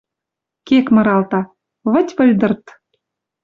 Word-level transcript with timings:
Кек 0.67 0.85
мыралта: 0.95 1.39
выть-выльдырт. 1.91 2.65